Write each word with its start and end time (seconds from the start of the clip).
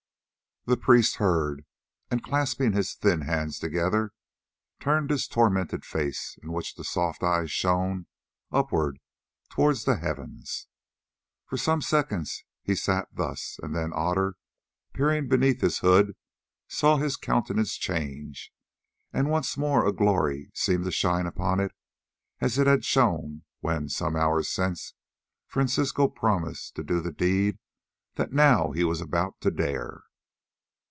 The 0.65 0.77
priest 0.77 1.15
heard 1.15 1.65
and, 2.11 2.21
clasping 2.23 2.73
his 2.73 2.93
thin 2.93 3.21
hands 3.21 3.57
together, 3.57 4.11
turned 4.79 5.09
his 5.09 5.27
tormented 5.27 5.83
face, 5.83 6.37
in 6.43 6.51
which 6.51 6.75
the 6.75 6.83
soft 6.83 7.23
eyes 7.23 7.49
shone, 7.49 8.05
upwards 8.51 8.99
towards 9.49 9.85
the 9.85 9.95
heavens. 9.95 10.67
For 11.47 11.57
some 11.57 11.81
seconds 11.81 12.43
he 12.61 12.75
sat 12.75 13.07
thus; 13.11 13.57
then 13.63 13.91
Otter, 13.95 14.35
peering 14.93 15.27
beneath 15.27 15.61
his 15.61 15.79
hood, 15.79 16.15
saw 16.67 16.97
his 16.97 17.15
countenance 17.17 17.73
change, 17.75 18.53
and 19.11 19.31
once 19.31 19.57
more 19.57 19.83
a 19.87 19.91
glory 19.91 20.51
seemed 20.53 20.83
to 20.85 20.91
shine 20.91 21.25
upon 21.25 21.59
it 21.59 21.71
as 22.39 22.59
it 22.59 22.67
had 22.67 22.85
shone 22.85 23.45
when, 23.61 23.89
some 23.89 24.15
hours 24.15 24.47
since, 24.47 24.93
Francisco 25.47 26.07
promised 26.07 26.75
to 26.75 26.83
do 26.83 27.01
the 27.01 27.11
deed 27.11 27.57
that 28.13 28.31
now 28.31 28.69
he 28.69 28.83
was 28.83 29.01
about 29.01 29.33
to 29.41 29.49
dare. 29.49 30.03